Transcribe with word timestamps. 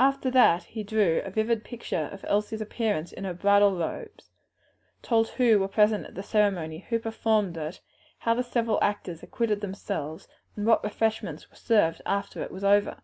After 0.00 0.28
that 0.32 0.64
he 0.64 0.82
drew 0.82 1.22
a 1.24 1.30
vivid 1.30 1.62
picture 1.62 2.08
of 2.10 2.24
Elsie's 2.26 2.60
appearance 2.60 3.12
in 3.12 3.22
her 3.22 3.32
bridal 3.32 3.76
robes, 3.76 4.32
told 5.02 5.28
who 5.28 5.60
were 5.60 5.68
present 5.68 6.04
at 6.04 6.16
the 6.16 6.22
ceremony, 6.24 6.80
who 6.88 6.98
performed 6.98 7.56
it, 7.56 7.80
how 8.18 8.34
the 8.34 8.42
several 8.42 8.82
actors 8.82 9.22
acquitted 9.22 9.60
themselves, 9.60 10.26
and 10.56 10.66
what 10.66 10.82
refreshments 10.82 11.48
were 11.48 11.54
served 11.54 12.02
after 12.04 12.42
it 12.42 12.50
was 12.50 12.64
over. 12.64 12.96